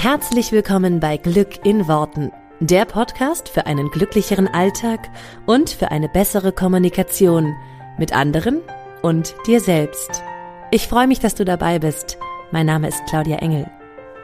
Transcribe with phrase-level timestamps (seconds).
[0.00, 5.10] Herzlich willkommen bei Glück in Worten, der Podcast für einen glücklicheren Alltag
[5.44, 7.56] und für eine bessere Kommunikation
[7.98, 8.60] mit anderen
[9.02, 10.22] und dir selbst.
[10.70, 12.16] Ich freue mich, dass du dabei bist.
[12.52, 13.68] Mein Name ist Claudia Engel.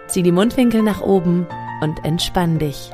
[0.07, 1.49] Zieh die Mundwinkel nach oben
[1.81, 2.93] und entspann dich.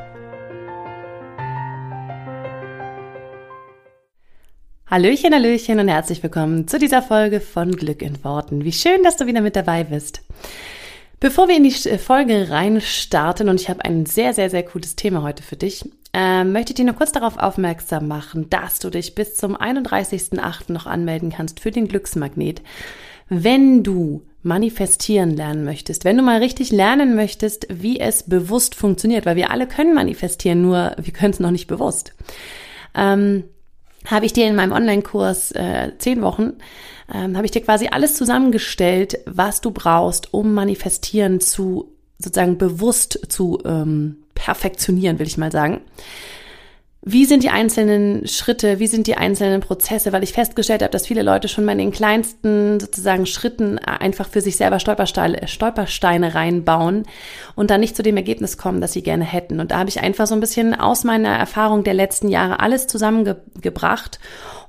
[4.87, 8.65] Hallöchen, Hallöchen und herzlich willkommen zu dieser Folge von Glück in Worten.
[8.65, 10.23] Wie schön, dass du wieder mit dabei bist.
[11.21, 15.21] Bevor wir in die Folge reinstarten, und ich habe ein sehr, sehr, sehr cooles Thema
[15.21, 19.15] heute für dich, äh, möchte ich dir nur kurz darauf aufmerksam machen, dass du dich
[19.15, 20.73] bis zum 31.08.
[20.73, 22.63] noch anmelden kannst für den Glücksmagnet.
[23.29, 29.27] Wenn du manifestieren lernen möchtest, wenn du mal richtig lernen möchtest, wie es bewusst funktioniert,
[29.27, 32.15] weil wir alle können manifestieren, nur wir können es noch nicht bewusst,
[32.95, 33.45] ähm,
[34.07, 36.55] habe ich dir in meinem Online-Kurs äh, zehn Wochen
[37.13, 43.19] ähm, habe ich dir quasi alles zusammengestellt, was du brauchst, um manifestieren zu sozusagen bewusst
[43.29, 45.81] zu ähm, perfektionieren, will ich mal sagen.
[47.03, 51.07] Wie sind die einzelnen Schritte, wie sind die einzelnen Prozesse, weil ich festgestellt habe, dass
[51.07, 56.35] viele Leute schon mal in den kleinsten sozusagen Schritten einfach für sich selber Stolpersteine, Stolpersteine
[56.35, 57.05] reinbauen
[57.55, 59.61] und dann nicht zu dem Ergebnis kommen, das sie gerne hätten.
[59.61, 62.87] Und da habe ich einfach so ein bisschen aus meiner Erfahrung der letzten Jahre alles
[62.87, 64.21] zusammengebracht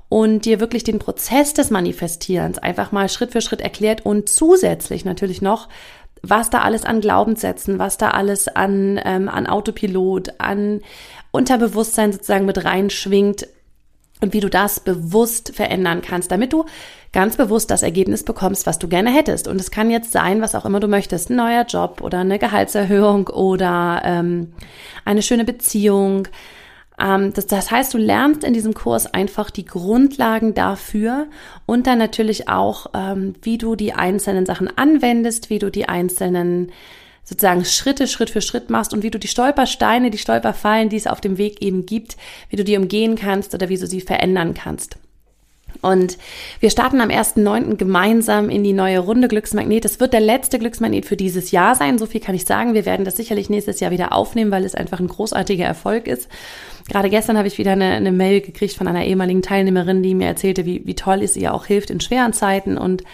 [0.08, 5.04] und dir wirklich den Prozess des Manifestierens einfach mal Schritt für Schritt erklärt und zusätzlich
[5.04, 5.68] natürlich noch,
[6.22, 10.80] was da alles an Glaubenssätzen, was da alles an, ähm, an Autopilot, an
[11.32, 13.48] Unterbewusstsein sozusagen mit reinschwingt
[14.20, 16.64] und wie du das bewusst verändern kannst, damit du
[17.12, 19.48] ganz bewusst das Ergebnis bekommst, was du gerne hättest.
[19.48, 22.38] Und es kann jetzt sein, was auch immer du möchtest, ein neuer Job oder eine
[22.38, 24.52] Gehaltserhöhung oder ähm,
[25.04, 26.28] eine schöne Beziehung,
[26.98, 31.26] das, das heißt, du lernst in diesem Kurs einfach die Grundlagen dafür
[31.66, 36.70] und dann natürlich auch, ähm, wie du die einzelnen Sachen anwendest, wie du die einzelnen
[37.24, 41.06] sozusagen Schritte Schritt für Schritt machst und wie du die Stolpersteine, die Stolperfallen, die es
[41.06, 42.16] auf dem Weg eben gibt,
[42.50, 44.96] wie du die umgehen kannst oder wie du sie verändern kannst.
[45.80, 46.18] Und
[46.60, 47.76] wir starten am 1.9.
[47.76, 49.84] gemeinsam in die neue Runde Glücksmagnet.
[49.84, 51.98] Es wird der letzte Glücksmagnet für dieses Jahr sein.
[51.98, 52.74] So viel kann ich sagen.
[52.74, 56.28] Wir werden das sicherlich nächstes Jahr wieder aufnehmen, weil es einfach ein großartiger Erfolg ist.
[56.88, 60.26] Gerade gestern habe ich wieder eine, eine Mail gekriegt von einer ehemaligen Teilnehmerin, die mir
[60.26, 63.04] erzählte, wie, wie toll es ihr auch hilft in schweren Zeiten und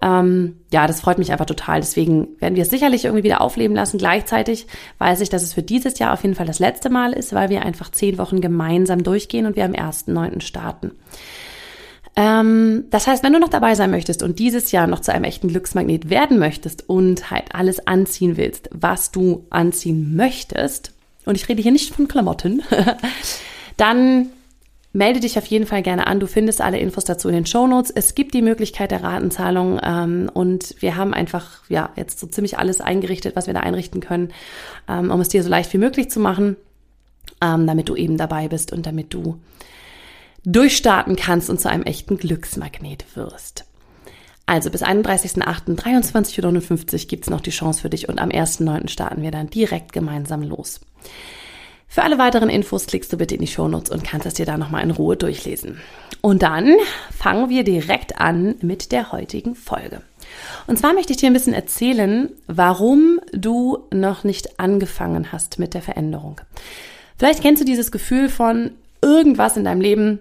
[0.00, 1.80] ähm, ja, das freut mich einfach total.
[1.80, 3.98] Deswegen werden wir es sicherlich irgendwie wieder aufleben lassen.
[3.98, 4.66] Gleichzeitig
[4.98, 7.50] weiß ich, dass es für dieses Jahr auf jeden Fall das letzte Mal ist, weil
[7.50, 10.40] wir einfach zehn Wochen gemeinsam durchgehen und wir am 1.9.
[10.40, 10.92] starten.
[12.18, 15.22] Ähm, das heißt, wenn du noch dabei sein möchtest und dieses Jahr noch zu einem
[15.22, 20.92] echten Glücksmagnet werden möchtest und halt alles anziehen willst, was du anziehen möchtest,
[21.26, 22.64] und ich rede hier nicht von Klamotten,
[23.76, 24.30] dann
[24.92, 26.18] melde dich auf jeden Fall gerne an.
[26.18, 27.92] Du findest alle Infos dazu in den Show Notes.
[27.94, 32.58] Es gibt die Möglichkeit der Ratenzahlung ähm, und wir haben einfach ja jetzt so ziemlich
[32.58, 34.32] alles eingerichtet, was wir da einrichten können,
[34.88, 36.56] ähm, um es dir so leicht wie möglich zu machen,
[37.40, 39.38] ähm, damit du eben dabei bist und damit du
[40.52, 43.64] durchstarten kannst und zu einem echten Glücksmagnet wirst.
[44.46, 48.88] Also bis 31.08.23.59 Uhr gibt es noch die Chance für dich und am 1.9.
[48.88, 50.80] starten wir dann direkt gemeinsam los.
[51.86, 54.56] Für alle weiteren Infos klickst du bitte in die Shownotes und kannst es dir da
[54.56, 55.80] nochmal in Ruhe durchlesen.
[56.22, 56.74] Und dann
[57.14, 60.00] fangen wir direkt an mit der heutigen Folge.
[60.66, 65.74] Und zwar möchte ich dir ein bisschen erzählen, warum du noch nicht angefangen hast mit
[65.74, 66.40] der Veränderung.
[67.18, 68.72] Vielleicht kennst du dieses Gefühl von
[69.02, 70.20] irgendwas in deinem Leben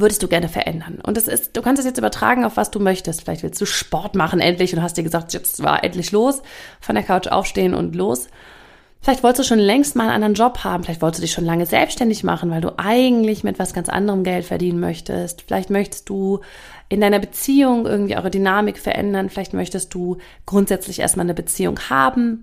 [0.00, 1.00] würdest du gerne verändern?
[1.02, 3.22] Und das ist, du kannst es jetzt übertragen auf was du möchtest.
[3.22, 6.42] Vielleicht willst du Sport machen endlich und hast dir gesagt, jetzt war endlich los,
[6.80, 8.28] von der Couch aufstehen und los.
[9.02, 10.84] Vielleicht wolltest du schon längst mal einen anderen Job haben.
[10.84, 14.24] Vielleicht wolltest du dich schon lange selbstständig machen, weil du eigentlich mit was ganz anderem
[14.24, 15.42] Geld verdienen möchtest.
[15.42, 16.40] Vielleicht möchtest du
[16.90, 19.30] in deiner Beziehung irgendwie eure Dynamik verändern.
[19.30, 22.42] Vielleicht möchtest du grundsätzlich erstmal eine Beziehung haben.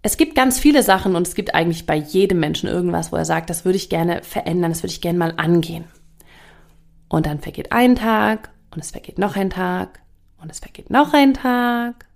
[0.00, 3.24] Es gibt ganz viele Sachen und es gibt eigentlich bei jedem Menschen irgendwas, wo er
[3.24, 5.84] sagt, das würde ich gerne verändern, das würde ich gerne mal angehen.
[7.08, 10.00] Und dann vergeht ein Tag und es vergeht noch ein Tag
[10.40, 12.06] und es vergeht noch ein Tag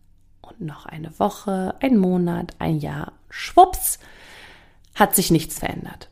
[0.43, 3.13] und noch eine Woche, ein Monat, ein Jahr.
[3.29, 3.99] Schwupps,
[4.95, 6.11] hat sich nichts verändert.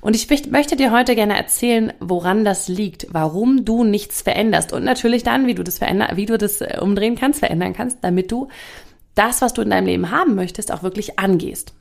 [0.00, 4.84] Und ich möchte dir heute gerne erzählen, woran das liegt, warum du nichts veränderst und
[4.84, 8.30] natürlich dann, wie du das verändern, wie du das äh, umdrehen kannst, verändern kannst, damit
[8.30, 8.48] du
[9.14, 11.74] das, was du in deinem Leben haben möchtest, auch wirklich angehst.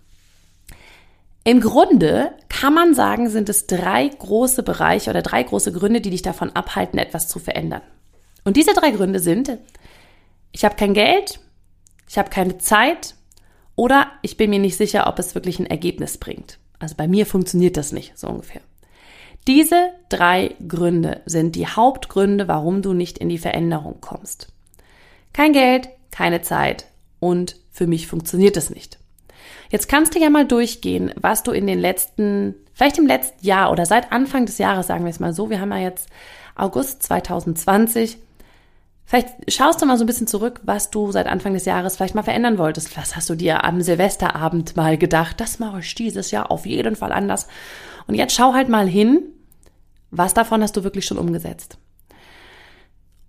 [1.43, 6.11] Im Grunde kann man sagen, sind es drei große Bereiche oder drei große Gründe, die
[6.11, 7.81] dich davon abhalten, etwas zu verändern.
[8.43, 9.57] Und diese drei Gründe sind,
[10.51, 11.39] ich habe kein Geld,
[12.07, 13.15] ich habe keine Zeit
[13.75, 16.59] oder ich bin mir nicht sicher, ob es wirklich ein Ergebnis bringt.
[16.77, 18.61] Also bei mir funktioniert das nicht, so ungefähr.
[19.47, 24.49] Diese drei Gründe sind die Hauptgründe, warum du nicht in die Veränderung kommst.
[25.33, 26.85] Kein Geld, keine Zeit
[27.19, 28.99] und für mich funktioniert es nicht.
[29.71, 33.71] Jetzt kannst du ja mal durchgehen, was du in den letzten, vielleicht im letzten Jahr
[33.71, 36.09] oder seit Anfang des Jahres, sagen wir es mal so, wir haben ja jetzt
[36.55, 38.17] August 2020,
[39.11, 42.15] Vielleicht schaust du mal so ein bisschen zurück, was du seit Anfang des Jahres vielleicht
[42.15, 42.95] mal verändern wolltest.
[42.95, 45.41] Was hast du dir am Silvesterabend mal gedacht?
[45.41, 47.47] Das mache ich dieses Jahr auf jeden Fall anders.
[48.07, 49.23] Und jetzt schau halt mal hin,
[50.11, 51.77] was davon hast du wirklich schon umgesetzt.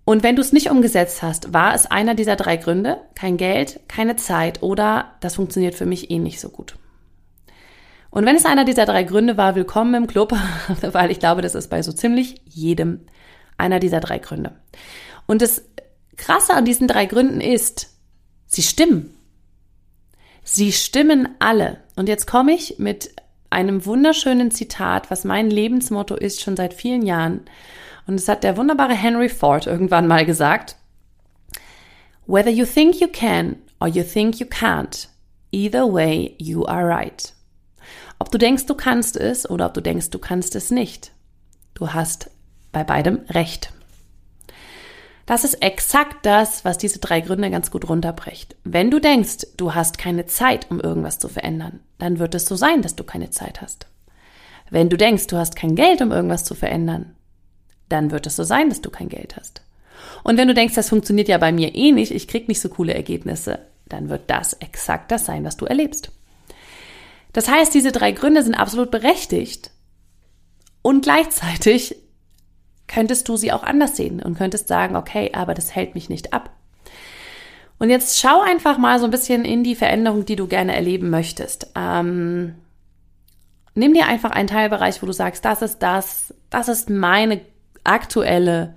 [0.05, 3.79] Und wenn du es nicht umgesetzt hast, war es einer dieser drei Gründe, kein Geld,
[3.87, 6.75] keine Zeit oder das funktioniert für mich eh nicht so gut.
[8.09, 10.33] Und wenn es einer dieser drei Gründe war, willkommen im Club,
[10.81, 13.01] weil ich glaube, das ist bei so ziemlich jedem
[13.57, 14.51] einer dieser drei Gründe.
[15.25, 15.63] Und das
[16.17, 17.89] Krasse an diesen drei Gründen ist,
[18.45, 19.15] sie stimmen.
[20.43, 21.77] Sie stimmen alle.
[21.95, 23.15] Und jetzt komme ich mit
[23.49, 27.41] einem wunderschönen Zitat, was mein Lebensmotto ist schon seit vielen Jahren.
[28.05, 30.75] Und es hat der wunderbare Henry Ford irgendwann mal gesagt.
[32.25, 35.07] Whether you think you can or you think you can't,
[35.51, 37.33] either way you are right.
[38.19, 41.11] Ob du denkst, du kannst es oder ob du denkst, du kannst es nicht.
[41.73, 42.29] Du hast
[42.71, 43.73] bei beidem recht.
[45.25, 48.57] Das ist exakt das, was diese drei Gründe ganz gut runterbricht.
[48.63, 52.55] Wenn du denkst, du hast keine Zeit, um irgendwas zu verändern, dann wird es so
[52.55, 53.87] sein, dass du keine Zeit hast.
[54.69, 57.15] Wenn du denkst, du hast kein Geld, um irgendwas zu verändern,
[57.89, 59.61] dann wird es so sein, dass du kein Geld hast.
[60.23, 62.69] Und wenn du denkst, das funktioniert ja bei mir eh nicht, ich krieg nicht so
[62.69, 66.11] coole Ergebnisse, dann wird das exakt das sein, was du erlebst.
[67.33, 69.71] Das heißt, diese drei Gründe sind absolut berechtigt
[70.81, 71.95] und gleichzeitig
[72.87, 76.33] könntest du sie auch anders sehen und könntest sagen, okay, aber das hält mich nicht
[76.33, 76.51] ab.
[77.79, 81.09] Und jetzt schau einfach mal so ein bisschen in die Veränderung, die du gerne erleben
[81.09, 81.67] möchtest.
[81.75, 82.55] Ähm,
[83.73, 87.41] nimm dir einfach einen Teilbereich, wo du sagst, das ist das, das ist meine
[87.83, 88.75] aktuelle,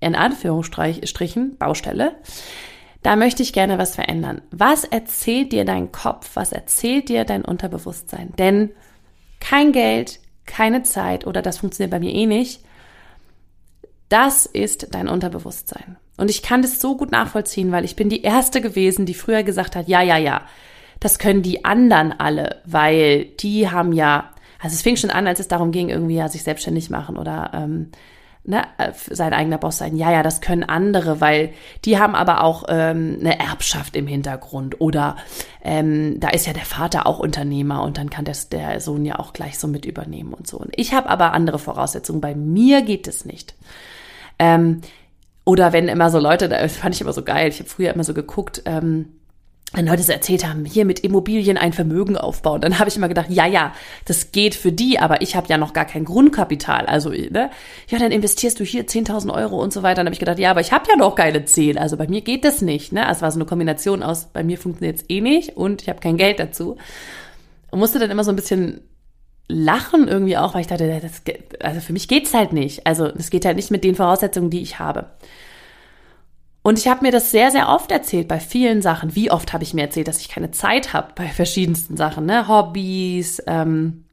[0.00, 2.16] in Anführungsstrichen, Baustelle.
[3.02, 4.40] Da möchte ich gerne was verändern.
[4.50, 6.30] Was erzählt dir dein Kopf?
[6.34, 8.32] Was erzählt dir dein Unterbewusstsein?
[8.38, 8.70] Denn
[9.40, 12.62] kein Geld, keine Zeit oder das funktioniert bei mir eh nicht,
[14.08, 15.96] das ist dein Unterbewusstsein.
[16.16, 19.42] Und ich kann das so gut nachvollziehen, weil ich bin die Erste gewesen, die früher
[19.42, 20.42] gesagt hat, ja, ja, ja,
[21.00, 24.30] das können die anderen alle, weil die haben ja,
[24.60, 27.50] also es fing schon an, als es darum ging, irgendwie ja, sich selbstständig machen oder
[27.52, 27.90] ähm,
[28.44, 28.62] ne,
[29.10, 29.96] sein eigener Boss sein.
[29.96, 31.52] Ja, ja, das können andere, weil
[31.84, 35.16] die haben aber auch ähm, eine Erbschaft im Hintergrund oder
[35.62, 39.18] ähm, da ist ja der Vater auch Unternehmer und dann kann das, der Sohn ja
[39.18, 40.58] auch gleich so mit übernehmen und so.
[40.58, 42.20] Und ich habe aber andere Voraussetzungen.
[42.20, 43.54] Bei mir geht es nicht.
[44.38, 44.82] Ähm,
[45.44, 48.04] oder wenn immer so Leute, das fand ich immer so geil, ich habe früher immer
[48.04, 49.08] so geguckt, ähm,
[49.74, 53.08] wenn Leute so erzählt haben, hier mit Immobilien ein Vermögen aufbauen, dann habe ich immer
[53.08, 53.74] gedacht, ja, ja,
[54.04, 56.86] das geht für die, aber ich habe ja noch gar kein Grundkapital.
[56.86, 57.50] Also, ne?
[57.88, 59.96] ja, dann investierst du hier 10.000 Euro und so weiter.
[59.96, 61.76] Dann habe ich gedacht, ja, aber ich habe ja noch keine 10.
[61.78, 62.92] Also bei mir geht das nicht.
[62.92, 63.06] Ne?
[63.06, 66.00] Also war so eine Kombination aus, bei mir funktioniert es eh nicht und ich habe
[66.00, 66.76] kein Geld dazu.
[67.70, 68.80] Und musste dann immer so ein bisschen
[69.48, 71.22] lachen irgendwie auch, weil ich dachte, das,
[71.60, 72.86] also für mich geht's halt nicht.
[72.86, 75.10] Also es geht halt nicht mit den Voraussetzungen, die ich habe.
[76.66, 79.14] Und ich habe mir das sehr, sehr oft erzählt bei vielen Sachen.
[79.14, 82.48] Wie oft habe ich mir erzählt, dass ich keine Zeit habe bei verschiedensten Sachen, ne?
[82.48, 84.06] Hobbys ähm,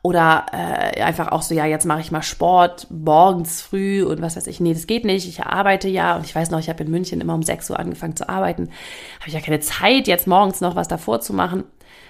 [0.00, 4.34] oder äh, einfach auch so, ja, jetzt mache ich mal Sport morgens früh und was
[4.34, 4.60] weiß ich.
[4.60, 5.28] Nee, das geht nicht.
[5.28, 7.78] Ich arbeite ja und ich weiß noch, ich habe in München immer um 6 Uhr
[7.78, 8.70] angefangen zu arbeiten.
[9.20, 11.64] Habe ich ja keine Zeit, jetzt morgens noch was davor zu machen.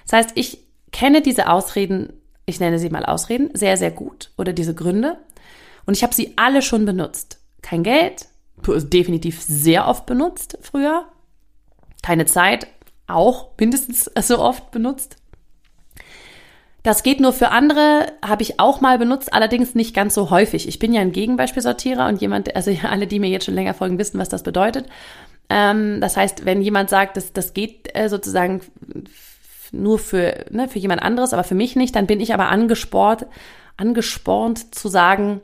[0.04, 0.60] Das heißt, ich
[0.92, 2.12] kenne diese Ausreden,
[2.46, 5.18] ich nenne sie mal Ausreden, sehr, sehr gut oder diese Gründe.
[5.84, 7.40] Und ich habe sie alle schon benutzt.
[7.60, 8.28] Kein Geld,
[8.66, 11.06] definitiv sehr oft benutzt früher.
[12.02, 12.66] Keine Zeit,
[13.06, 15.16] auch mindestens so oft benutzt.
[16.82, 20.66] Das geht nur für andere, habe ich auch mal benutzt, allerdings nicht ganz so häufig.
[20.66, 23.98] Ich bin ja ein Gegenbeispielsortierer und jemand, also alle, die mir jetzt schon länger folgen,
[23.98, 24.86] wissen, was das bedeutet.
[25.48, 28.62] Ähm, das heißt, wenn jemand sagt, das, das geht äh, sozusagen
[29.70, 33.26] nur für, ne, für jemand anderes, aber für mich nicht, dann bin ich aber angespornt,
[33.76, 35.40] angespornt zu sagen,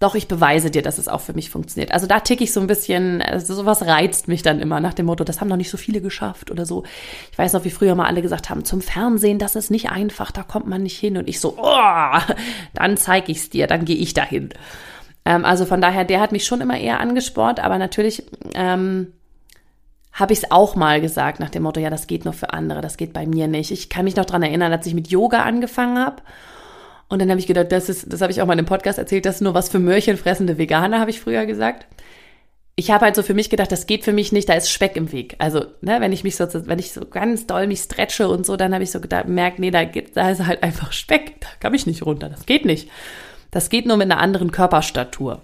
[0.00, 1.92] doch, ich beweise dir, dass es auch für mich funktioniert.
[1.92, 5.06] Also da ticke ich so ein bisschen, also sowas reizt mich dann immer nach dem
[5.06, 6.82] Motto, das haben noch nicht so viele geschafft oder so.
[7.30, 10.32] Ich weiß noch, wie früher mal alle gesagt haben, zum Fernsehen, das ist nicht einfach,
[10.32, 11.16] da kommt man nicht hin.
[11.16, 12.18] Und ich so, oh,
[12.74, 14.50] dann zeige ich es dir, dann gehe ich dahin.
[15.24, 18.24] Ähm, also von daher, der hat mich schon immer eher angespornt, aber natürlich
[18.54, 19.12] ähm,
[20.12, 22.80] habe ich es auch mal gesagt nach dem Motto, ja, das geht nur für andere,
[22.80, 23.70] das geht bei mir nicht.
[23.70, 26.16] Ich kann mich noch dran erinnern, als ich mit Yoga angefangen habe.
[27.08, 28.98] Und dann habe ich gedacht, das ist, das habe ich auch mal in einem Podcast
[28.98, 31.86] erzählt, das ist nur was für Möhrchenfressende Veganer, habe ich früher gesagt.
[32.76, 34.96] Ich habe halt so für mich gedacht, das geht für mich nicht, da ist Speck
[34.96, 35.36] im Weg.
[35.38, 38.56] Also, ne, wenn ich mich so, wenn ich so ganz doll mich stretche und so,
[38.56, 41.48] dann habe ich so gedacht, merkt, nee, da, geht, da ist halt einfach Speck, da
[41.60, 42.88] kann ich nicht runter, das geht nicht.
[43.52, 45.42] Das geht nur mit einer anderen Körperstatur.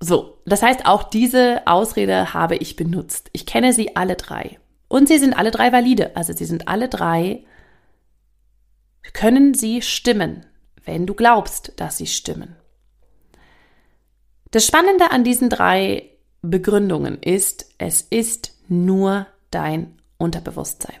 [0.00, 3.28] So, das heißt, auch diese Ausrede habe ich benutzt.
[3.32, 4.58] Ich kenne sie alle drei.
[4.88, 6.16] Und sie sind alle drei valide.
[6.16, 7.44] Also sie sind alle drei,
[9.12, 10.46] können sie stimmen,
[10.84, 12.56] wenn du glaubst, dass sie stimmen.
[14.50, 16.10] Das Spannende an diesen drei
[16.42, 20.96] Begründungen ist, es ist nur dein Unterbewusstsein.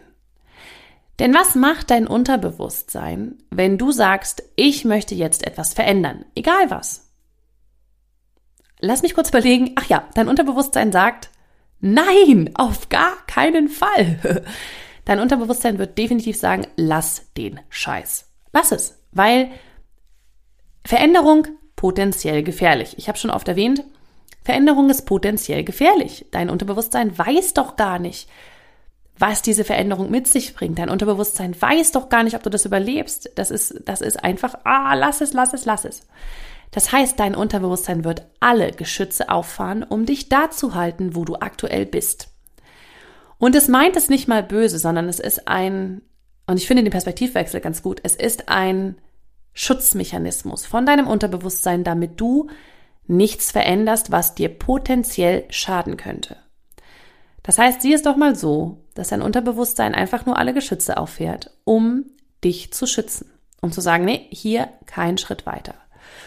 [1.18, 7.10] Denn was macht dein Unterbewusstsein, wenn du sagst, ich möchte jetzt etwas verändern, egal was?
[8.80, 11.30] Lass mich kurz überlegen, ach ja, dein Unterbewusstsein sagt,
[11.80, 14.44] nein, auf gar keinen Fall.
[15.10, 18.30] Dein Unterbewusstsein wird definitiv sagen, lass den Scheiß.
[18.52, 19.50] Lass es, weil
[20.84, 22.94] Veränderung potenziell gefährlich.
[22.96, 23.82] Ich habe schon oft erwähnt,
[24.44, 26.26] Veränderung ist potenziell gefährlich.
[26.30, 28.28] Dein Unterbewusstsein weiß doch gar nicht,
[29.18, 30.78] was diese Veränderung mit sich bringt.
[30.78, 33.32] Dein Unterbewusstsein weiß doch gar nicht, ob du das überlebst.
[33.34, 36.02] Das ist, das ist einfach, ah, lass es, lass es, lass es.
[36.70, 41.34] Das heißt, dein Unterbewusstsein wird alle Geschütze auffahren, um dich da zu halten, wo du
[41.34, 42.28] aktuell bist.
[43.40, 46.02] Und es meint es nicht mal böse, sondern es ist ein,
[46.46, 48.96] und ich finde den Perspektivwechsel ganz gut, es ist ein
[49.54, 52.48] Schutzmechanismus von deinem Unterbewusstsein, damit du
[53.06, 56.36] nichts veränderst, was dir potenziell schaden könnte.
[57.42, 61.56] Das heißt, sieh es doch mal so, dass dein Unterbewusstsein einfach nur alle Geschütze auffährt,
[61.64, 62.04] um
[62.44, 63.30] dich zu schützen.
[63.62, 65.74] Um zu sagen, nee, hier kein Schritt weiter.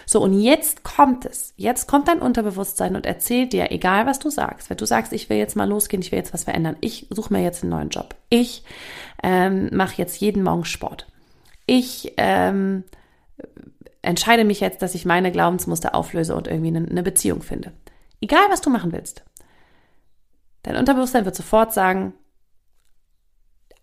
[0.05, 1.53] So, und jetzt kommt es.
[1.57, 5.29] Jetzt kommt dein Unterbewusstsein und erzählt dir, egal was du sagst, wenn du sagst, ich
[5.29, 7.89] will jetzt mal losgehen, ich will jetzt was verändern, ich suche mir jetzt einen neuen
[7.89, 8.63] Job, ich
[9.22, 11.07] ähm, mache jetzt jeden Morgen Sport,
[11.65, 12.83] ich ähm,
[14.01, 17.72] entscheide mich jetzt, dass ich meine Glaubensmuster auflöse und irgendwie eine, eine Beziehung finde.
[18.22, 19.24] Egal, was du machen willst.
[20.63, 22.13] Dein Unterbewusstsein wird sofort sagen,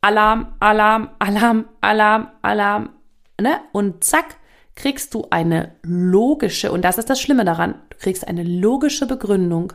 [0.01, 2.91] Alarm, Alarm, Alarm, Alarm, Alarm,
[3.39, 3.61] ne?
[3.73, 4.37] Und zack,
[4.77, 9.73] kriegst du eine logische, und das ist das Schlimme daran, du kriegst eine logische Begründung,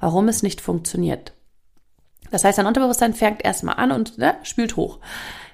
[0.00, 1.32] warum es nicht funktioniert.
[2.30, 4.98] Das heißt, dein Unterbewusstsein fängt erstmal an und ne, spült hoch.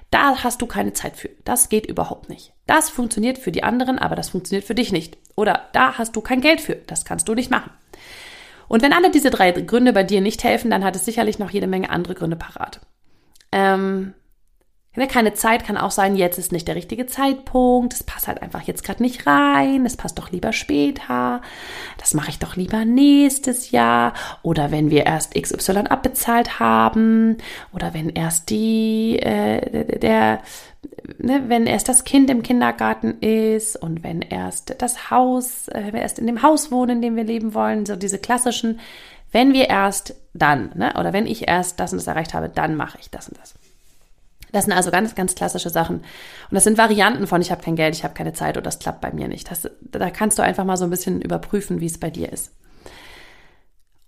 [0.09, 1.29] Da hast du keine Zeit für.
[1.45, 2.53] Das geht überhaupt nicht.
[2.67, 5.17] Das funktioniert für die anderen, aber das funktioniert für dich nicht.
[5.35, 6.75] Oder da hast du kein Geld für.
[6.75, 7.71] Das kannst du nicht machen.
[8.67, 11.49] Und wenn alle diese drei Gründe bei dir nicht helfen, dann hat es sicherlich noch
[11.49, 12.81] jede Menge andere Gründe parat.
[13.51, 14.13] Ähm,
[15.07, 18.63] keine Zeit kann auch sein, jetzt ist nicht der richtige Zeitpunkt, es passt halt einfach
[18.63, 21.41] jetzt gerade nicht rein, es passt doch lieber später,
[21.97, 27.37] das mache ich doch lieber nächstes Jahr oder wenn wir erst XY abbezahlt haben
[27.71, 30.41] oder wenn erst die, äh, der,
[31.19, 35.93] ne, wenn erst das Kind im Kindergarten ist und wenn erst das Haus, äh, wenn
[35.93, 38.81] wir erst in dem Haus wohnen, in dem wir leben wollen, so diese klassischen,
[39.31, 42.75] wenn wir erst dann, ne, oder wenn ich erst das und das erreicht habe, dann
[42.75, 43.53] mache ich das und das.
[44.51, 45.97] Das sind also ganz, ganz klassische Sachen.
[45.97, 46.05] Und
[46.51, 49.01] das sind Varianten von, ich habe kein Geld, ich habe keine Zeit oder das klappt
[49.01, 49.49] bei mir nicht.
[49.49, 52.51] Das, da kannst du einfach mal so ein bisschen überprüfen, wie es bei dir ist.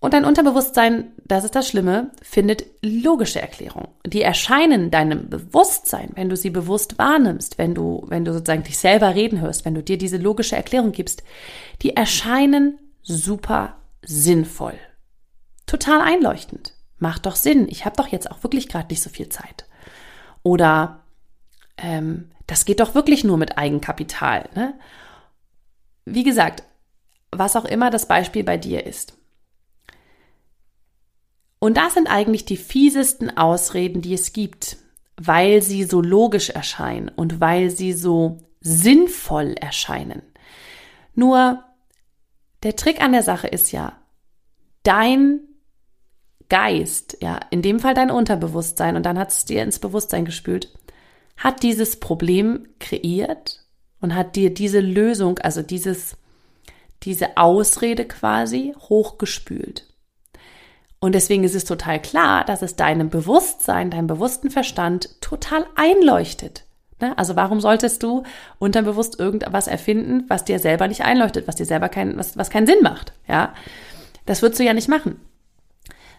[0.03, 3.87] Und dein Unterbewusstsein, das ist das Schlimme, findet logische Erklärungen.
[4.05, 8.77] Die erscheinen deinem Bewusstsein, wenn du sie bewusst wahrnimmst, wenn du, wenn du sozusagen dich
[8.77, 11.23] selber reden hörst, wenn du dir diese logische Erklärung gibst,
[11.81, 14.73] die erscheinen super sinnvoll.
[15.67, 16.73] Total einleuchtend.
[16.97, 17.69] Macht doch Sinn.
[17.69, 19.65] Ich habe doch jetzt auch wirklich gerade nicht so viel Zeit.
[20.43, 21.03] Oder
[21.77, 24.49] ähm, das geht doch wirklich nur mit Eigenkapital.
[24.55, 24.77] Ne?
[26.05, 26.63] Wie gesagt,
[27.31, 29.17] was auch immer das Beispiel bei dir ist.
[31.59, 34.77] Und das sind eigentlich die fiesesten Ausreden, die es gibt,
[35.15, 40.21] weil sie so logisch erscheinen und weil sie so sinnvoll erscheinen.
[41.15, 41.63] Nur
[42.63, 43.97] der Trick an der Sache ist ja,
[44.83, 45.39] dein
[46.53, 50.71] Geist, ja, in dem Fall dein Unterbewusstsein, und dann hat es dir ins Bewusstsein gespült,
[51.35, 53.65] hat dieses Problem kreiert
[54.01, 56.15] und hat dir diese Lösung, also dieses,
[57.01, 59.87] diese Ausrede quasi hochgespült.
[60.99, 66.65] Und deswegen ist es total klar, dass es deinem Bewusstsein, deinem bewussten Verstand total einleuchtet.
[67.01, 67.17] Ne?
[67.17, 68.21] Also warum solltest du
[68.59, 72.67] unterbewusst irgendwas erfinden, was dir selber nicht einleuchtet, was dir selber kein, was, was keinen
[72.67, 73.13] Sinn macht?
[73.27, 73.55] Ja,
[74.27, 75.19] das würdest du ja nicht machen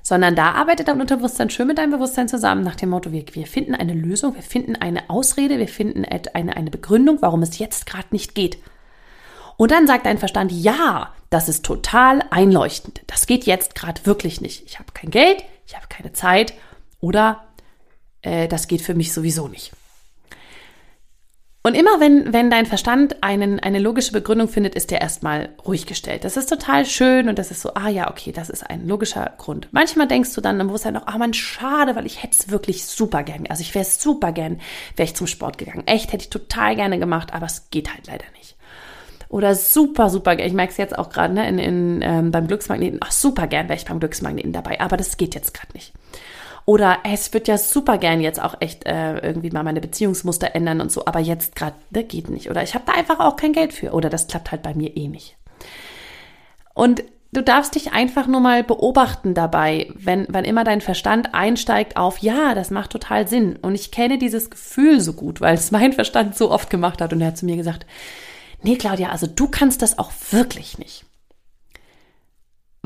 [0.04, 3.46] sondern da arbeitet dein Unterbewusstsein schön mit deinem Bewusstsein zusammen nach dem Motto, wir, wir
[3.46, 7.87] finden eine Lösung, wir finden eine Ausrede, wir finden eine, eine Begründung, warum es jetzt
[7.87, 8.58] gerade nicht geht.
[9.56, 13.00] Und dann sagt dein Verstand, ja, das ist total einleuchtend.
[13.06, 14.64] Das geht jetzt gerade wirklich nicht.
[14.66, 16.52] Ich habe kein Geld, ich habe keine Zeit
[17.00, 17.44] oder
[18.20, 19.73] äh, das geht für mich sowieso nicht.
[21.66, 25.87] Und immer wenn, wenn dein Verstand einen, eine logische Begründung findet, ist der erstmal ruhig
[25.87, 26.25] gestellt.
[26.25, 29.33] Das ist total schön und das ist so, ah ja, okay, das ist ein logischer
[29.38, 29.68] Grund.
[29.71, 32.85] Manchmal denkst du dann im Bewusstsein noch, ah man, schade, weil ich hätte es wirklich
[32.85, 33.47] super gern.
[33.49, 34.61] Also ich wäre super gern,
[34.97, 35.87] wäre ich zum Sport gegangen.
[35.87, 38.56] Echt, hätte ich total gerne gemacht, aber es geht halt leider nicht.
[39.30, 43.00] Oder super, super, ich merke es jetzt auch gerade ne, in, in, ähm, beim Glücksmagneten,
[43.02, 45.94] ach super gern wäre ich beim Glücksmagneten dabei, aber das geht jetzt gerade nicht.
[46.66, 50.80] Oder es wird ja super gern jetzt auch echt äh, irgendwie mal meine Beziehungsmuster ändern
[50.80, 52.50] und so, aber jetzt gerade, ne, geht nicht.
[52.50, 53.92] Oder ich habe da einfach auch kein Geld für.
[53.92, 55.37] Oder das klappt halt bei mir eh nicht.
[56.73, 61.97] Und du darfst dich einfach nur mal beobachten dabei, wenn, wenn immer dein Verstand einsteigt
[61.97, 63.56] auf, ja, das macht total Sinn.
[63.61, 67.12] Und ich kenne dieses Gefühl so gut, weil es mein Verstand so oft gemacht hat.
[67.12, 67.85] Und er hat zu mir gesagt,
[68.62, 71.04] nee, Claudia, also du kannst das auch wirklich nicht.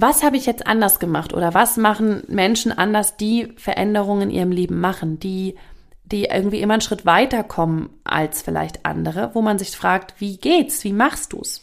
[0.00, 4.52] Was habe ich jetzt anders gemacht oder was machen Menschen anders, die Veränderungen in ihrem
[4.52, 5.56] Leben machen, die,
[6.04, 10.36] die irgendwie immer einen Schritt weiter kommen als vielleicht andere, wo man sich fragt, wie
[10.36, 11.62] geht's, wie machst du's?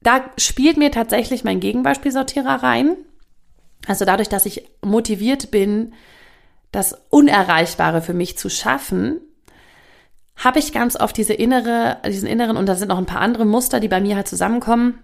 [0.00, 2.96] Da spielt mir tatsächlich mein Gegenbeispielsortierer rein.
[3.86, 5.94] Also dadurch, dass ich motiviert bin,
[6.72, 9.20] das Unerreichbare für mich zu schaffen,
[10.34, 13.44] habe ich ganz oft diese innere, diesen inneren, und da sind noch ein paar andere
[13.44, 14.98] Muster, die bei mir halt zusammenkommen.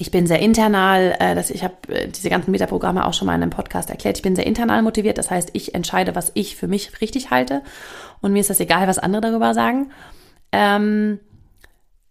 [0.00, 3.34] Ich bin sehr internal, äh, dass ich habe äh, diese ganzen Metaprogramme auch schon mal
[3.34, 4.16] in einem Podcast erklärt.
[4.16, 7.62] Ich bin sehr internal motiviert, das heißt, ich entscheide, was ich für mich richtig halte
[8.20, 9.90] und mir ist das egal, was andere darüber sagen.
[10.52, 11.18] Ähm,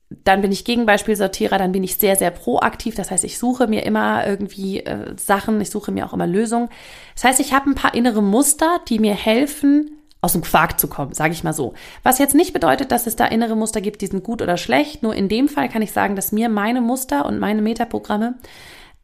[0.10, 2.96] dann bin ich Gegenbeispielsortierer, dann bin ich sehr, sehr proaktiv.
[2.96, 6.70] Das heißt, ich suche mir immer irgendwie äh, Sachen, ich suche mir auch immer Lösungen.
[7.16, 10.88] Das heißt, ich habe ein paar innere Muster, die mir helfen, aus dem Quark zu
[10.88, 11.74] kommen, sage ich mal so.
[12.04, 15.04] Was jetzt nicht bedeutet, dass es da innere Muster gibt, die sind gut oder schlecht.
[15.04, 18.36] Nur in dem Fall kann ich sagen, dass mir meine Muster und meine Metaprogramme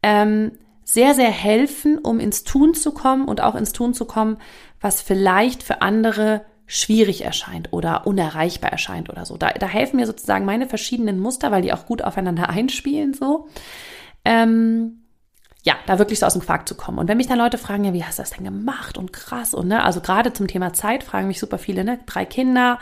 [0.02, 0.52] ähm,
[0.82, 4.38] sehr, sehr helfen, um ins Tun zu kommen und auch ins Tun zu kommen,
[4.80, 9.36] was vielleicht für andere schwierig erscheint oder unerreichbar erscheint oder so.
[9.36, 13.48] Da, da helfen mir sozusagen meine verschiedenen Muster, weil die auch gut aufeinander einspielen so.
[14.24, 15.03] Ähm,
[15.64, 16.98] ja, da wirklich so aus dem Quark zu kommen.
[16.98, 19.54] Und wenn mich dann Leute fragen, ja, wie hast du das denn gemacht und krass
[19.54, 22.78] und ne, also gerade zum Thema Zeit fragen mich super viele, ne, drei Kinder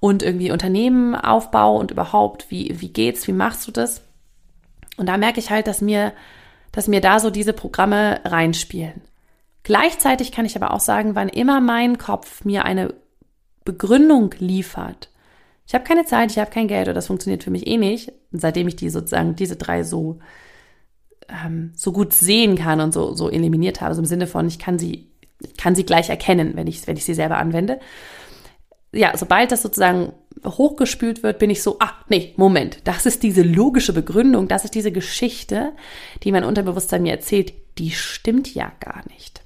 [0.00, 4.02] und irgendwie Unternehmenaufbau und überhaupt, wie, wie geht's, wie machst du das?
[4.96, 6.12] Und da merke ich halt, dass mir,
[6.72, 9.00] dass mir da so diese Programme reinspielen.
[9.62, 12.94] Gleichzeitig kann ich aber auch sagen, wann immer mein Kopf mir eine
[13.64, 15.08] Begründung liefert.
[15.66, 18.12] Ich habe keine Zeit, ich habe kein Geld oder das funktioniert für mich eh nicht,
[18.32, 20.18] seitdem ich die sozusagen diese drei so
[21.28, 24.58] ähm, so gut sehen kann und so so eliminiert habe, so im Sinne von ich
[24.58, 25.08] kann sie
[25.56, 27.80] kann sie gleich erkennen, wenn ich wenn ich sie selber anwende.
[28.92, 30.12] Ja, sobald das sozusagen
[30.44, 34.74] hochgespült wird, bin ich so, ah, nee, Moment, das ist diese logische Begründung, das ist
[34.74, 35.72] diese Geschichte,
[36.22, 39.42] die mein Unterbewusstsein mir erzählt, die stimmt ja gar nicht.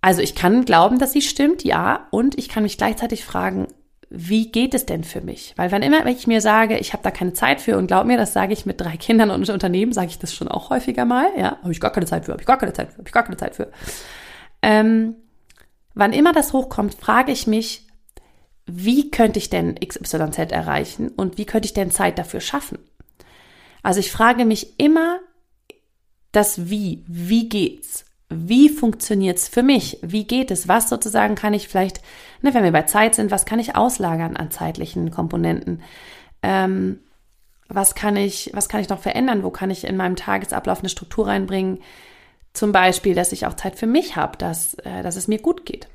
[0.00, 3.66] Also ich kann glauben, dass sie stimmt, ja, und ich kann mich gleichzeitig fragen,
[4.08, 5.52] wie geht es denn für mich?
[5.56, 8.16] Weil wann immer ich mir sage, ich habe da keine Zeit für und glaub mir,
[8.16, 11.28] das sage ich mit drei Kindern und Unternehmen, sage ich das schon auch häufiger mal,
[11.36, 13.12] ja, habe ich gar keine Zeit für, habe ich gar keine Zeit für, habe ich
[13.12, 13.70] gar keine Zeit für.
[14.62, 15.16] Ähm,
[15.94, 17.86] wann immer das hochkommt, frage ich mich,
[18.66, 22.78] wie könnte ich denn XYZ erreichen und wie könnte ich denn Zeit dafür schaffen?
[23.82, 25.20] Also ich frage mich immer
[26.32, 28.05] das Wie, wie geht's?
[28.28, 29.98] Wie funktioniert's für mich?
[30.02, 30.66] Wie geht es?
[30.66, 32.00] Was sozusagen kann ich vielleicht,
[32.42, 35.82] ne, wenn wir bei Zeit sind, was kann ich auslagern an zeitlichen Komponenten?
[36.42, 37.00] Ähm,
[37.68, 39.42] was kann ich, was kann ich noch verändern?
[39.42, 41.78] Wo kann ich in meinem Tagesablauf eine Struktur reinbringen?
[42.52, 45.64] Zum Beispiel, dass ich auch Zeit für mich habe, dass, äh, dass es mir gut
[45.64, 45.88] geht.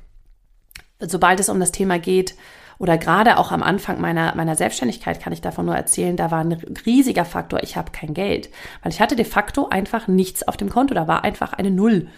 [1.00, 2.34] Sobald es um das Thema geht,
[2.82, 6.40] oder gerade auch am Anfang meiner, meiner Selbstständigkeit kann ich davon nur erzählen, da war
[6.40, 8.50] ein riesiger Faktor, ich habe kein Geld.
[8.82, 12.08] Weil ich hatte de facto einfach nichts auf dem Konto, da war einfach eine Null.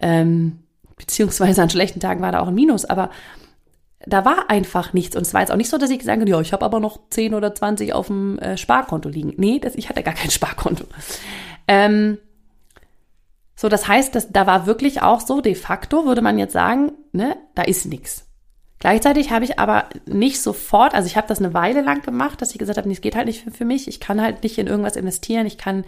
[0.00, 0.60] Ähm,
[0.96, 3.10] beziehungsweise an schlechten Tagen war da auch ein Minus, aber
[4.06, 5.16] da war einfach nichts.
[5.16, 6.80] Und es war jetzt auch nicht so, dass ich gesagt habe, ja, ich habe aber
[6.80, 9.34] noch 10 oder 20 auf dem äh, Sparkonto liegen.
[9.36, 10.86] Nee, das, ich hatte gar kein Sparkonto.
[11.68, 12.16] Ähm,
[13.54, 16.92] so, das heißt, dass, da war wirklich auch so, de facto würde man jetzt sagen,
[17.12, 18.25] ne, da ist nichts.
[18.78, 22.52] Gleichzeitig habe ich aber nicht sofort, also ich habe das eine Weile lang gemacht, dass
[22.52, 23.88] ich gesagt habe, nee, es geht halt nicht für, für, mich.
[23.88, 25.46] Ich kann halt nicht in irgendwas investieren.
[25.46, 25.84] Ich kann,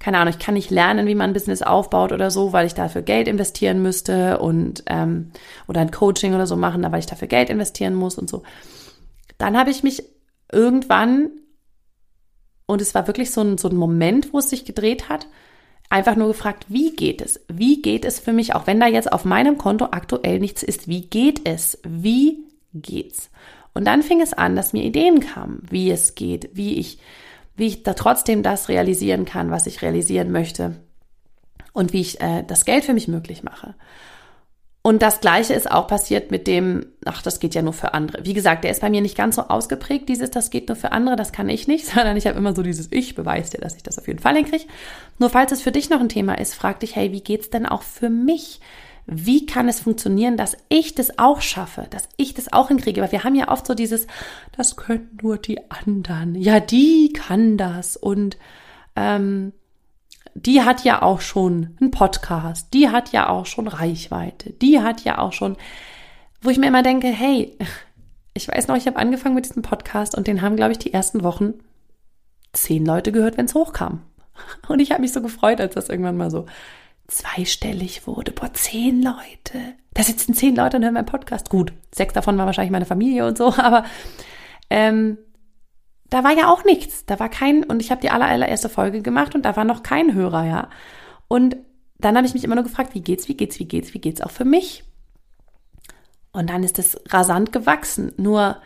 [0.00, 2.74] keine Ahnung, ich kann nicht lernen, wie man ein Business aufbaut oder so, weil ich
[2.74, 5.30] dafür Geld investieren müsste und ähm,
[5.68, 8.42] oder ein Coaching oder so machen, weil ich dafür Geld investieren muss und so.
[9.38, 10.02] Dann habe ich mich
[10.50, 11.30] irgendwann,
[12.66, 15.28] und es war wirklich so ein, so ein Moment, wo es sich gedreht hat,
[15.90, 17.40] einfach nur gefragt, wie geht es?
[17.48, 20.88] Wie geht es für mich, auch wenn da jetzt auf meinem Konto aktuell nichts ist?
[20.88, 21.78] Wie geht es?
[21.84, 23.30] Wie geht's?
[23.74, 26.98] Und dann fing es an, dass mir Ideen kamen, wie es geht, wie ich,
[27.56, 30.76] wie ich da trotzdem das realisieren kann, was ich realisieren möchte
[31.72, 33.74] und wie ich äh, das Geld für mich möglich mache.
[34.86, 38.26] Und das Gleiche ist auch passiert mit dem, ach, das geht ja nur für andere.
[38.26, 40.92] Wie gesagt, der ist bei mir nicht ganz so ausgeprägt, dieses, das geht nur für
[40.92, 43.76] andere, das kann ich nicht, sondern ich habe immer so dieses Ich beweise dir, dass
[43.76, 44.66] ich das auf jeden Fall hinkriege.
[45.18, 47.64] Nur falls es für dich noch ein Thema ist, frag dich, hey, wie geht's denn
[47.64, 48.60] auch für mich?
[49.06, 53.00] Wie kann es funktionieren, dass ich das auch schaffe, dass ich das auch hinkriege?
[53.00, 54.06] Weil wir haben ja oft so dieses,
[54.54, 56.34] das können nur die anderen.
[56.34, 57.96] Ja, die kann das.
[57.96, 58.36] Und
[58.96, 59.54] ähm,
[60.34, 65.04] die hat ja auch schon einen Podcast, die hat ja auch schon Reichweite, die hat
[65.04, 65.56] ja auch schon,
[66.42, 67.56] wo ich mir immer denke, hey,
[68.34, 70.92] ich weiß noch, ich habe angefangen mit diesem Podcast und den haben, glaube ich, die
[70.92, 71.54] ersten Wochen
[72.52, 74.02] zehn Leute gehört, wenn es hochkam.
[74.68, 76.46] Und ich habe mich so gefreut, als das irgendwann mal so
[77.06, 78.32] zweistellig wurde.
[78.32, 79.74] Boah, zehn Leute.
[79.92, 81.50] Da sitzen zehn Leute und hören meinen Podcast.
[81.50, 83.84] Gut, sechs davon war wahrscheinlich meine Familie und so, aber
[84.70, 85.18] ähm,
[86.10, 87.06] da war ja auch nichts.
[87.06, 89.82] Da war kein, und ich habe die aller, allererste Folge gemacht und da war noch
[89.82, 90.68] kein Hörer, ja.
[91.28, 91.56] Und
[91.98, 94.20] dann habe ich mich immer nur gefragt, wie geht's, wie geht's, wie geht's, wie geht's
[94.20, 94.84] auch für mich?
[96.32, 98.12] Und dann ist es rasant gewachsen.
[98.16, 98.58] Nur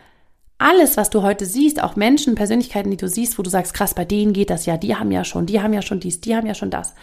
[0.57, 3.93] alles, was du heute siehst, auch Menschen, Persönlichkeiten, die du siehst, wo du sagst, krass,
[3.93, 6.35] bei denen geht das ja, die haben ja schon, die haben ja schon dies, die
[6.35, 6.93] haben ja schon das.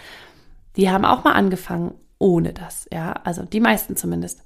[0.77, 4.43] Die haben auch mal angefangen ohne das, ja, also die meisten zumindest.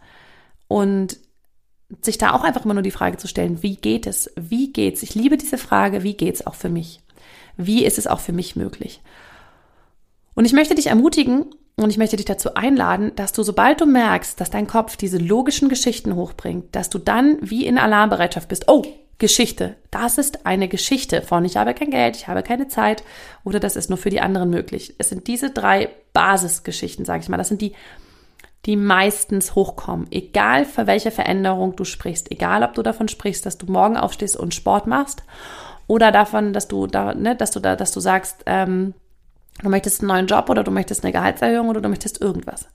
[0.69, 1.19] Und
[2.03, 4.31] sich da auch einfach immer nur die Frage zu stellen, wie geht es?
[4.37, 5.03] Wie geht's?
[5.03, 7.01] Ich liebe diese Frage, wie geht's auch für mich?
[7.57, 9.01] Wie ist es auch für mich möglich?
[10.35, 13.87] Und ich möchte dich ermutigen, und ich möchte dich dazu einladen, dass du, sobald du
[13.87, 18.65] merkst, dass dein Kopf diese logischen Geschichten hochbringt, dass du dann wie in Alarmbereitschaft bist.
[18.69, 18.85] Oh,
[19.19, 19.77] Geschichte.
[19.91, 23.05] Das ist eine Geschichte von ich habe kein Geld, ich habe keine Zeit
[23.45, 24.95] oder das ist nur für die anderen möglich.
[24.99, 27.37] Es sind diese drei Basisgeschichten, sage ich mal.
[27.37, 27.73] Das sind die,
[28.67, 30.07] die meistens hochkommen.
[30.11, 34.37] Egal für welche Veränderung du sprichst, egal ob du davon sprichst, dass du morgen aufstehst
[34.37, 35.23] und Sport machst
[35.87, 38.95] oder davon, dass du da, ne, dass du da, dass du sagst, ähm,
[39.63, 42.67] Du möchtest einen neuen Job oder du möchtest eine Gehaltserhöhung oder du möchtest irgendwas.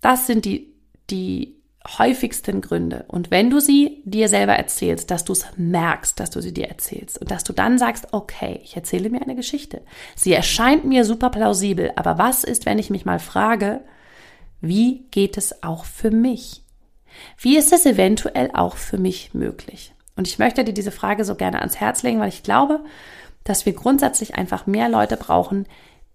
[0.00, 0.74] Das sind die,
[1.10, 1.56] die
[1.98, 3.04] häufigsten Gründe.
[3.08, 6.68] Und wenn du sie dir selber erzählst, dass du es merkst, dass du sie dir
[6.68, 9.82] erzählst und dass du dann sagst, okay, ich erzähle mir eine Geschichte.
[10.16, 13.80] Sie erscheint mir super plausibel, aber was ist, wenn ich mich mal frage,
[14.62, 16.62] wie geht es auch für mich?
[17.36, 19.92] Wie ist es eventuell auch für mich möglich?
[20.16, 22.80] Und ich möchte dir diese Frage so gerne ans Herz legen, weil ich glaube,
[23.44, 25.66] dass wir grundsätzlich einfach mehr Leute brauchen,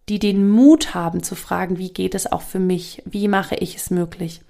[0.09, 3.03] die den Mut haben zu fragen, wie geht es auch für mich?
[3.05, 4.41] Wie mache ich es möglich?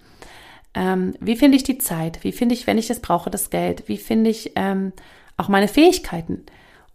[0.75, 2.23] Ähm, wie finde ich die Zeit?
[2.23, 3.87] Wie finde ich, wenn ich es brauche, das Geld?
[3.87, 4.93] Wie finde ich ähm,
[5.35, 6.45] auch meine Fähigkeiten?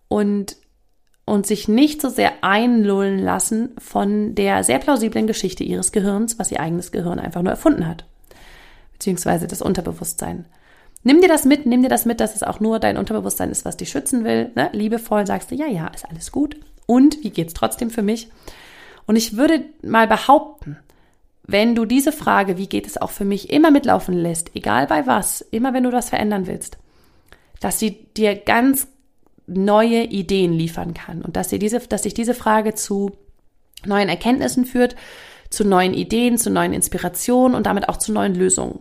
[0.06, 0.56] Und,
[1.24, 6.50] und sich nicht so sehr einlullen lassen von der sehr plausiblen Geschichte ihres Gehirns, was
[6.50, 8.04] ihr eigenes Gehirn einfach nur erfunden hat.
[8.92, 10.46] Beziehungsweise das Unterbewusstsein.
[11.04, 13.64] Nimm dir das mit, nimm dir das mit, dass es auch nur dein Unterbewusstsein ist,
[13.64, 14.50] was dich schützen will.
[14.54, 14.70] Ne?
[14.72, 16.56] Liebevoll sagst du, ja, ja, ist alles gut.
[16.86, 18.28] Und wie geht's trotzdem für mich?
[19.06, 20.76] Und ich würde mal behaupten,
[21.44, 25.06] wenn du diese Frage, wie geht es auch für mich, immer mitlaufen lässt, egal bei
[25.06, 26.78] was, immer wenn du das verändern willst,
[27.60, 28.86] dass sie dir ganz
[29.46, 33.12] neue Ideen liefern kann und dass, sie diese, dass sich diese Frage zu
[33.84, 34.96] neuen Erkenntnissen führt,
[35.50, 38.80] zu neuen Ideen, zu neuen Inspirationen und damit auch zu neuen Lösungen.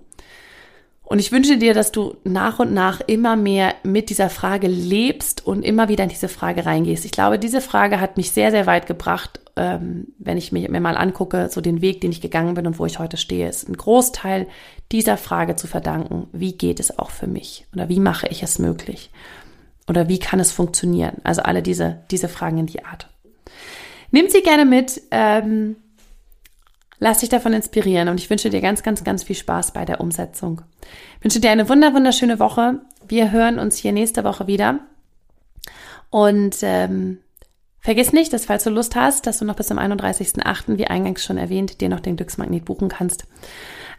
[1.04, 5.46] Und ich wünsche dir, dass du nach und nach immer mehr mit dieser Frage lebst
[5.46, 7.04] und immer wieder in diese Frage reingehst.
[7.04, 10.96] Ich glaube, diese Frage hat mich sehr, sehr weit gebracht, ähm, wenn ich mir mal
[10.96, 13.76] angucke, so den Weg, den ich gegangen bin und wo ich heute stehe, ist ein
[13.76, 14.48] Großteil
[14.94, 16.30] dieser Frage zu verdanken.
[16.32, 17.66] Wie geht es auch für mich?
[17.74, 19.12] Oder wie mache ich es möglich?
[19.92, 21.18] Oder wie kann es funktionieren?
[21.26, 23.10] Also alle diese, diese Fragen in die Art.
[24.12, 25.02] Nimm sie gerne mit.
[25.12, 25.76] Ähm,
[27.04, 30.00] Lass dich davon inspirieren und ich wünsche dir ganz, ganz, ganz viel Spaß bei der
[30.00, 30.62] Umsetzung.
[31.18, 32.80] Ich wünsche dir eine wunder, wunderschöne Woche.
[33.08, 34.82] Wir hören uns hier nächste Woche wieder.
[36.12, 37.18] Und ähm,
[37.80, 41.26] vergiss nicht, dass falls du Lust hast, dass du noch bis zum 31.08., wie eingangs
[41.26, 43.26] schon erwähnt, dir noch den Glücksmagnet buchen kannst.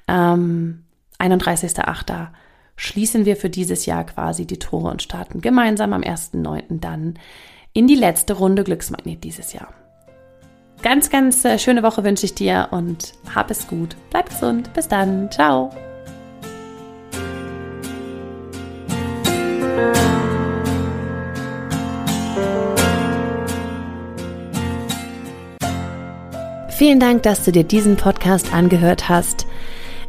[0.07, 0.85] Ähm,
[1.19, 2.29] 31.08.
[2.77, 6.81] schließen wir für dieses Jahr quasi die Tore und starten gemeinsam am 1.9.
[6.81, 7.19] dann
[7.73, 9.73] in die letzte Runde Glücksmagnet dieses Jahr.
[10.83, 13.97] Ganz, ganz äh, schöne Woche wünsche ich dir und hab es gut.
[14.11, 14.73] Bleib gesund.
[14.75, 15.31] Bis dann.
[15.31, 15.71] Ciao.
[26.83, 29.47] Vielen Dank, dass du dir diesen Podcast angehört hast.